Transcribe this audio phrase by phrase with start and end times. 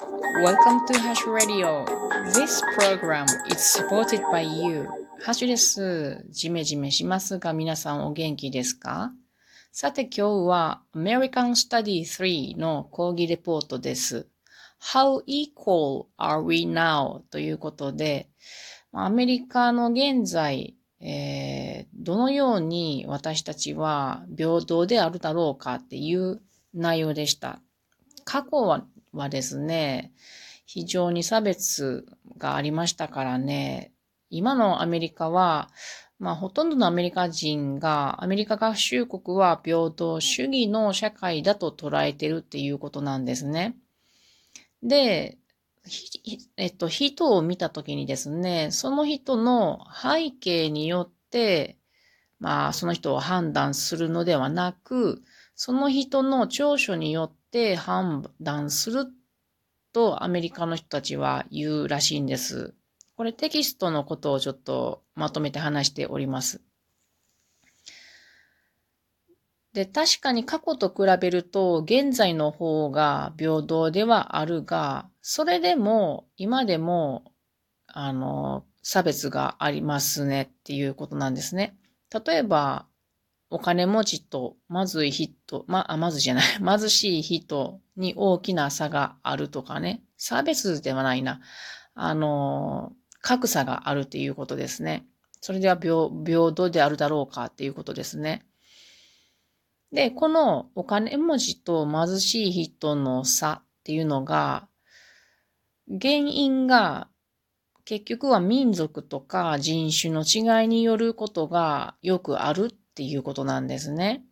[0.00, 1.84] Welcome to Hash Radio.
[2.32, 4.86] This program is supported by you.
[5.24, 6.24] ハッシュです。
[6.30, 9.10] ジメジメしますが皆さんお元気ですか？
[9.72, 14.28] さて今日は American Study 3の講義レポートです。
[14.80, 17.22] How equal are we now?
[17.32, 18.28] ということで、
[18.92, 26.40] アメリカの現在、えー、どのように私たちは平等であるだろうかっていう
[26.72, 27.58] 内容でした。
[28.24, 30.12] 過去ははですね、
[30.66, 32.06] 非常に差別
[32.36, 33.92] がありましたからね、
[34.30, 35.70] 今のアメリカは、
[36.18, 43.76] まあ、ほとんどのアメリカ人が、アメリカ合衆国は平等主義の社会だと捉えてるっていうことなんですね。
[44.82, 45.38] で、
[46.56, 51.78] えっと、人を見たときにですね、その人の背景によって、
[52.40, 55.22] まあ、その人を判断するのではなく、
[55.60, 59.06] その人の長所によって判断する
[59.92, 62.74] とアメリカの人たちは言うらしいんです。
[63.16, 66.62] これテキストのことをちょっとまとめて話しております。
[69.72, 77.32] で、確かに過去と比べると現在の方が平等ではあるが、それでも今でも、
[77.88, 81.76] あの、差別がありますねっていうことなんですね。
[82.24, 82.86] 例えば、
[83.50, 90.02] お金持ちとまずい人、ま、あ、まずじゃない、 貧しい人に大きな差があるとかね。
[90.16, 91.40] 差別ではないな。
[91.94, 95.06] あの、格差があるっていうことですね。
[95.40, 98.44] それでは平平等であるだろうかっていうことですね。
[99.92, 104.68] で、このお金持ちと貧しい人の差っていうのが、
[105.88, 107.08] 原因が
[107.86, 114.24] 結局は民族とか人種の違いによることがよくあるっていうことなんですね。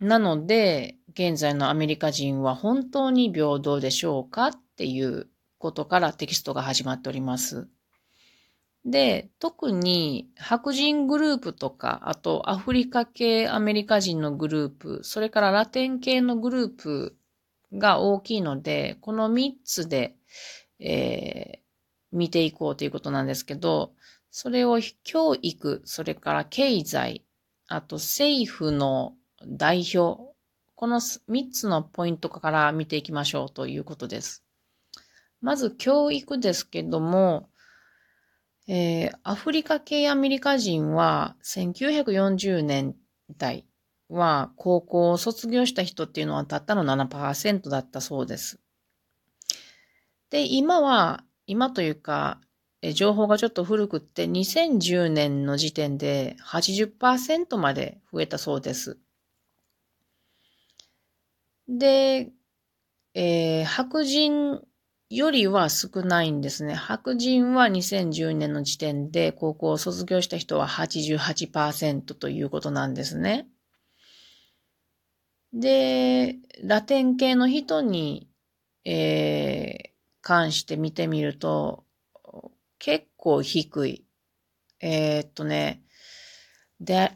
[0.00, 7.68] なので、現在のアメリカ人は本当に平等でしょうかっていうことからテキストが始まっております。
[8.84, 17.16] で、特に白人グループとか、あとアフリカ系アメリカ人のグループ、それからラテン系のグループ
[17.72, 20.16] が大きいので、この3つで、
[20.80, 21.60] えー、
[22.10, 23.92] 見ていこうということなんですけど、
[24.32, 27.22] それを教育、それから経済、
[27.72, 29.14] あと政府の
[29.46, 30.34] 代表、
[30.74, 34.44] この3つのポイントから見ていきましょうということです。
[35.40, 37.48] まず教育ですけども、
[38.68, 42.94] えー、アフリカ系アメリカ人は1940年
[43.38, 43.66] 代
[44.10, 48.60] は高校を卒業した人っていうのはたったの7%だったそうです。
[50.28, 52.38] で、今は、今というか、
[52.94, 58.98] 情報がちょっと古くって2010年の時点で80%まで増えたそうです。
[61.68, 62.32] で、
[63.14, 64.62] えー、白人
[65.10, 66.74] よりは少ないんですね。
[66.74, 73.46] 白人は2010年の時点で高校を卒業した人は88%ということなんですね。
[75.52, 78.28] で、ラテン系の人に、
[78.84, 79.90] えー、
[80.22, 81.84] 関して見てみると、
[82.82, 84.04] 結構低い。
[84.80, 85.84] えー、っとね、
[86.80, 87.12] で、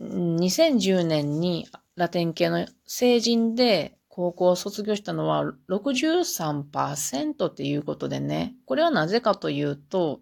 [0.00, 10.20] 2010年にラテン系の成人で高校を卒業したのは63%っていうことでね、これはなぜかというと、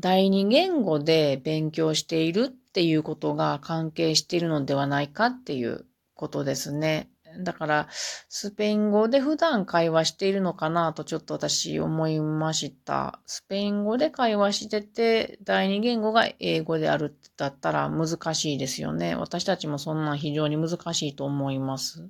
[0.00, 5.86] 第二言語で勉強しているっていうことが関係しているのではないかっていう
[6.16, 7.08] ことですね。
[7.40, 7.88] だから、
[8.28, 13.20] スペイン語で普段会話しているのかなとちょっと私思いました。
[13.26, 19.14] スペイン語で会話してて、第二言語が英語であるってだったら難しいですよね。
[19.14, 22.08] 私たちもそんな非常に難しいと思います。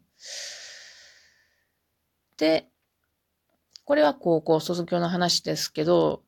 [2.36, 2.68] で、
[3.84, 6.22] これは高校卒業の話ですけど、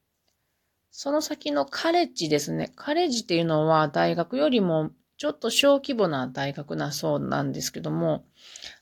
[0.91, 2.73] その先のカレッジですね。
[2.75, 8.27] カレッジっていうのは大学よりもちょっと小規模な大学なそうなんですけども、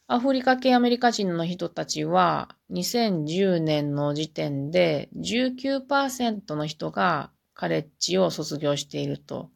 [0.07, 9.51] アフリカ系アメリカ人の人たちは2010年の時点で19%の人がカレッジを卒業していると。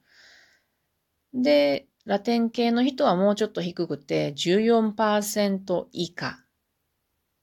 [1.34, 6.38] で、ラテン系の人はもうちょっと低くて14%以下。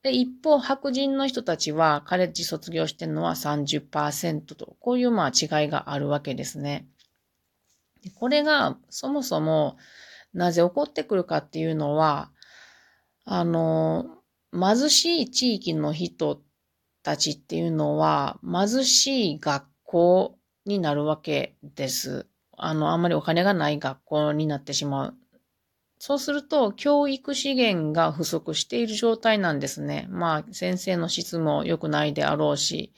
[0.01, 6.87] で、一方、白人の人たちはカレッジ卒業してるのは30%と、こういうまあ違いがあるわけですね。
[8.11, 9.77] これがそもそも
[10.33, 12.31] なぜ起こってくるかっていうのは、
[13.23, 14.05] あの、
[14.53, 16.41] 貧しい地域の人
[17.03, 22.27] たちっていうのは、貧しい学校になるわけです。
[22.57, 25.15] あの、あんまりお金がない学校になってしまう。
[25.97, 30.07] そうすると、教育資源が不足している状態なんですね。
[30.09, 32.93] まあ、先生の質も良くないであろうし、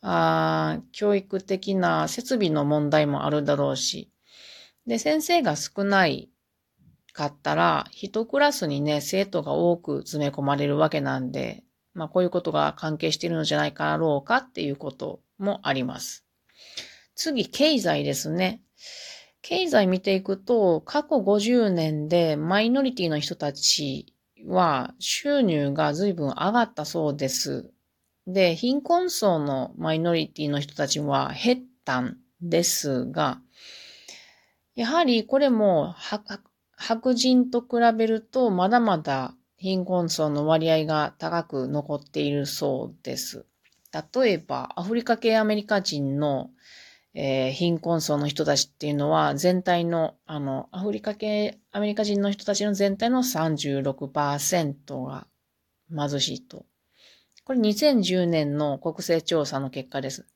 [0.00, 4.10] あ教育的な設備の問題もあるだろうし。
[4.86, 6.30] で、先生が少ない
[7.12, 11.64] かったら、一クラスにね、生徒が多く詰め込まれるわけなんで、
[11.94, 16.24] まあ、こういうことが関係しているのじゃないかろうかっていうこともあります。
[17.14, 18.62] 次、経済ですね。
[19.42, 24.14] 経済見ていくと、過去50年でマイノリティの人たち
[24.46, 27.70] は収入が随分上がったそうです。
[28.26, 33.40] で、貧困層のマイノリティの人たちは減ったんですが、
[34.74, 35.94] やはりこれも
[36.76, 43.46] 白人と比べるとまだまだ貧困層の割合が高く残っているそうです。
[44.14, 46.50] 例えば、アフリカ系アメリカ人の
[47.16, 55.28] えー、貧困層の人たちっていうのは全体の、あの、アフリカ系アメリカ人の人たちの全体の36%が
[55.96, 56.66] 貧しいと。
[57.44, 60.26] これ2010年の国勢調査の結果です。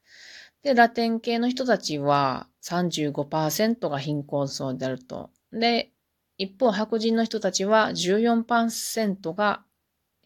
[0.62, 5.30] で、ラテン系の人たちは35%が貧困層であると。
[5.52, 5.92] で、
[6.36, 9.64] 一方白人の人たちは14%が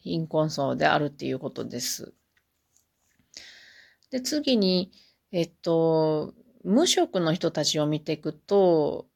[0.00, 2.12] 貧困層であるっていうことです。
[4.11, 4.90] で、次に、
[5.32, 6.34] えっと、
[6.64, 9.06] 無職の人たちを見ていくと、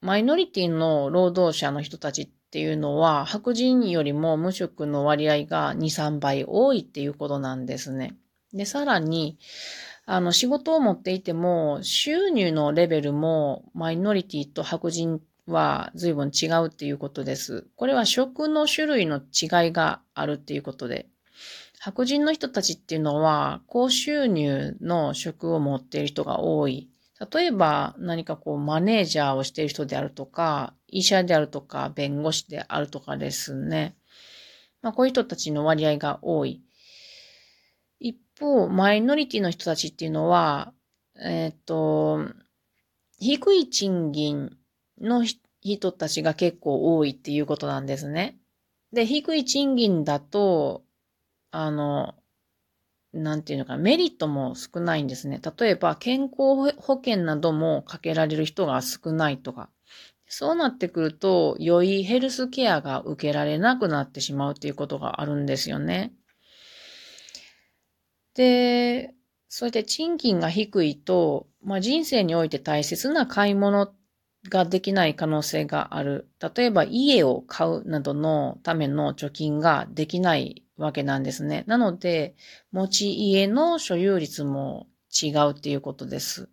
[0.00, 8.16] マイノリティの労働者の人たちっていうのは、白人よりも無職の割合が2、3倍多いっていうことなんですね。
[8.52, 9.38] で、さらに、
[10.04, 17.66] あの、仕事を持っていても、収入のレベルもマイノリティと白人は随分違うっていうことです。
[17.76, 21.06] これは職の種類の違いがあるっていうことで、
[21.78, 26.88] 白人の人たちっていうのは、高収入の職を持っている人が多い。
[27.32, 33.94] 例えば何かこうマネージャーをしている人であるとか、医者であるとか、弁護士であるとかですね。
[34.80, 36.62] まあこういう人たちの割合が多い。
[38.02, 40.74] 一方、マイノリティの人たちっていうのは、
[41.16, 42.26] えっ、ー、と、
[43.20, 44.56] 低い賃金
[45.00, 45.24] の
[45.60, 48.36] 人たちが結構多いっていうことなんですね。
[48.92, 50.82] で、低い賃金だと、
[51.52, 52.14] あの、
[53.12, 55.40] なんていうのかメリットも少ないんですね。
[55.58, 59.70] 例えば、健康保険などもかけられる人が少ないとか。
[60.26, 66.14] そうなってくると、良いヘルスケアが受けられなくなってしまうっていうことがあるんですよね。
[68.34, 69.14] で、
[69.48, 73.92] それで賃金が低いと、まあ、人生において大切な買い物
[74.48, 76.28] ができない可能性がある。
[76.56, 81.64] 例えば家を買うなどのための貯金ができないわけなんですね。
[81.66, 82.34] なので、
[82.72, 86.48] 持ち家の所有率も違うっていうことです。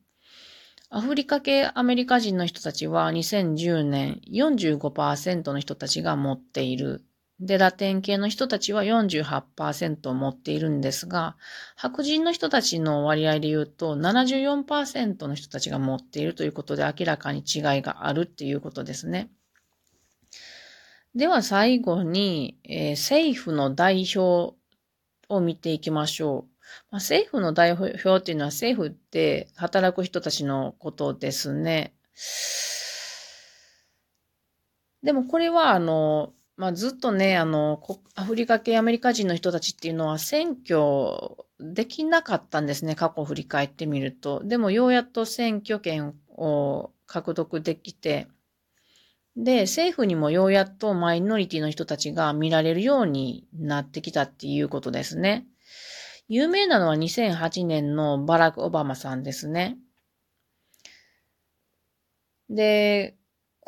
[0.91, 7.05] アフリカ系アメリカ人の人たちは2010年45%の人たちが持っている。
[7.39, 11.37] で、ラテン系の人たちは48%持っているんですが、
[11.75, 19.29] 白人の人たちの割合で言うと74%の人たちが持っているということで明らかに違いがあるっていうことですね。
[21.15, 24.55] では最後に、えー、政府の代表
[25.29, 26.59] を見ていきましょう。
[26.91, 31.93] まあ、政府の代表っていうのは政府って働く人たちのことですね。
[35.03, 37.81] でもこれはあの、まあ、ずっとね、あの、
[38.15, 42.95] アフリカ系アメリカ人の人たちっていうのは選挙できなかったんですね。
[42.95, 44.41] 過去を振り返ってみると。
[44.43, 48.27] でもようやっと選挙権を獲得できて、
[49.37, 55.47] で、政府にもようやっとマイノリティの人たちが見られるようになってきたっていうことですね。
[56.27, 59.77] 有名なのは2008年のバラク・オバマさんですね。
[62.49, 63.15] で、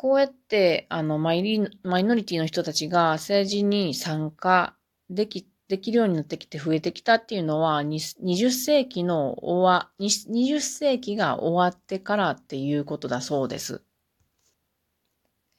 [0.02, 4.74] こうやって、あのマイリ、マイノリティの人たちが政治に参加
[5.08, 13.84] でき、できるようになってきて増えてきたっていうのは、20世紀の終わ、20世紀が終わってからっていうことだそうです。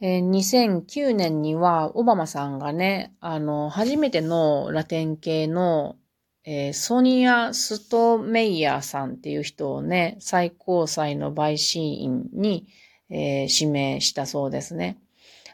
[0.02, 5.96] え、2009年には、オバマさんがね、あの、初めてのラテン系の、
[6.44, 12.68] えー、ソニア・ストメイヤーさんっていう人をね、最高裁の陪審員に、
[13.14, 14.98] えー、指名したそうですね。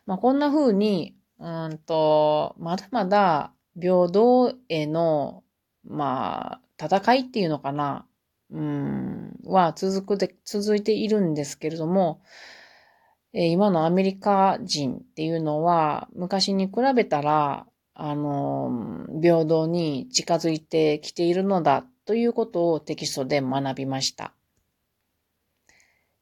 [0.06, 5.44] まあ、こんな風に、うんと、まだまだ平等への、
[5.84, 8.06] まあ、戦いっていうのかな、
[8.50, 12.22] うん、は続くで、続いているんですけれども、
[13.34, 24.34] え今のアメリカ人っていうのは、昔に比べたら、あの、平等に近づいてきているのだということをテキストで学びました。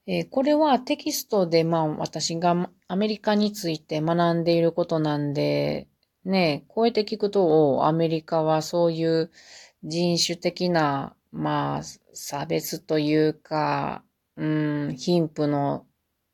[0.09, 5.89] えー、これはテキストで、まあ私がアメリカについて学んでいることなんで、
[6.23, 9.31] ね、こうやって聞くと、アメリカはそういう
[9.83, 11.81] 人種的な、まあ、
[12.13, 14.03] 差別というか、
[14.37, 15.85] うん、貧富の、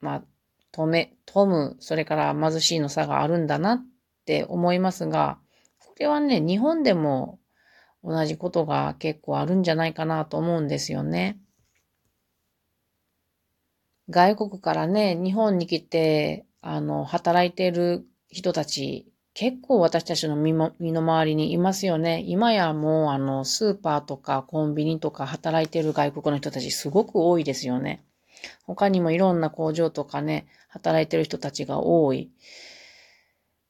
[0.01, 0.23] まあ、
[0.71, 3.85] 止め、富む、それから貧しいの差があるんだなっ
[4.25, 5.39] て思いますが、
[5.79, 7.39] これはね、日本でも
[8.03, 11.39] 同じことが結構あるんじゃないかなと思うんですよね。
[14.09, 22.23] 外国からね、日本に来て、あの、働いている人たち、結構私たちの身も身の回りにいますよね。
[22.25, 28.03] 今やもう、あの、スーパーとかコンビニとか働いている外国の人たちすごく多いですよね。
[28.65, 32.29] 他にもいろんな工場とかね、働いてる人たちが多い。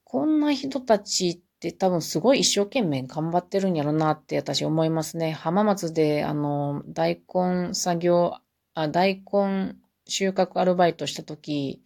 [0.04, 5.32] こんな人たちって多分すごい一生懸命頑張ってるんやろなって私思いますね。
[5.32, 8.36] 浜松であの、大根作業、
[8.74, 9.75] あ大根
[10.07, 11.81] 収穫アルバイトした時、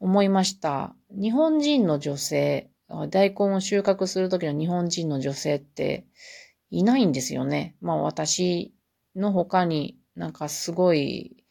[0.00, 0.94] 思いました。
[1.10, 2.70] 日本人の女性、
[3.10, 6.06] 大根を収穫する時の日本人の女性って
[6.70, 7.76] いないんですよね。
[7.80, 8.74] まあ私
[9.14, 11.44] の他になんかすごい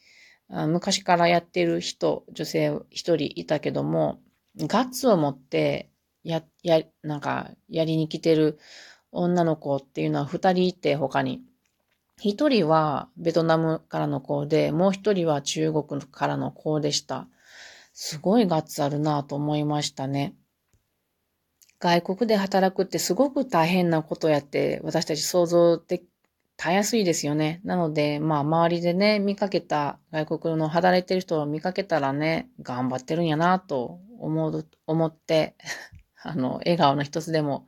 [0.49, 4.21] 昔からやってる人、女性一人いたけども、
[4.57, 5.91] ガッツを持って、
[6.23, 8.57] や、や、なんか、やりに来てる
[9.11, 11.41] 女の子っていうのは二人いて、他に。
[12.19, 17.27] 一人はベトナムからの子で、もう一人は中国からの子でした。
[17.93, 20.35] すごいガッツあるなと思いましたね。
[21.79, 26.01] 外国で働くってすごく大変なことやって私たち想像で
[26.57, 27.61] たやすいですよね。
[27.63, 35.55] なので、まあ、周りでね、見かけた、外国の働いてる人を見かけたらね、頑張ってるんやなと思う、思って、
[36.23, 37.67] あの、笑顔の一つでも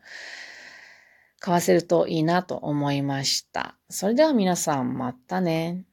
[1.40, 3.78] 買わせるといいなと思いました。
[3.90, 5.89] それでは皆さん、またね。